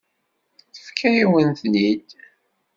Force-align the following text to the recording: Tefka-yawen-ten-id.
Tefka-yawen-ten-id. 0.73 2.07